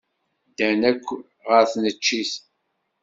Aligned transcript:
Ddan 0.49 0.81
akk 0.91 1.07
ɣer 1.49 1.63
tneččit. 1.73 2.33